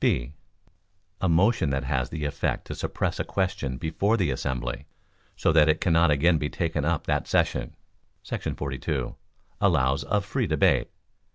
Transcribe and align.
(b) 0.03 0.33
A 1.21 1.29
motion 1.29 1.69
that 1.69 1.83
has 1.83 2.09
the 2.09 2.25
effect 2.25 2.65
to 2.65 2.73
suppress 2.73 3.19
a 3.19 3.23
question 3.23 3.77
before 3.77 4.17
the 4.17 4.31
assembly, 4.31 4.87
so 5.35 5.51
that 5.51 5.69
it 5.69 5.79
cannot 5.79 6.09
again 6.09 6.39
be 6.39 6.49
taken 6.49 6.83
up 6.83 7.05
that 7.05 7.27
session[§ 7.27 7.75
42], 8.57 9.15
allows 9.59 10.03
of 10.05 10.25
free 10.25 10.47
debate. 10.47 10.89